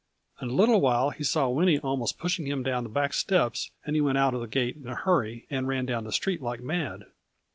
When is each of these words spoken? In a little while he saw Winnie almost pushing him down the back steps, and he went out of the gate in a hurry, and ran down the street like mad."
In 0.41 0.49
a 0.49 0.51
little 0.51 0.81
while 0.81 1.11
he 1.11 1.23
saw 1.23 1.47
Winnie 1.47 1.77
almost 1.77 2.17
pushing 2.17 2.47
him 2.47 2.63
down 2.63 2.81
the 2.81 2.89
back 2.89 3.13
steps, 3.13 3.69
and 3.85 3.95
he 3.95 4.01
went 4.01 4.17
out 4.17 4.33
of 4.33 4.41
the 4.41 4.47
gate 4.47 4.75
in 4.75 4.87
a 4.87 4.95
hurry, 4.95 5.45
and 5.51 5.67
ran 5.67 5.85
down 5.85 6.05
the 6.05 6.11
street 6.11 6.41
like 6.41 6.59
mad." 6.59 7.03